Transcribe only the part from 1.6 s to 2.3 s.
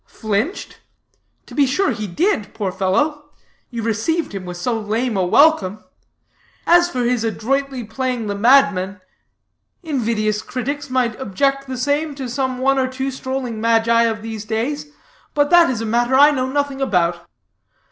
sure he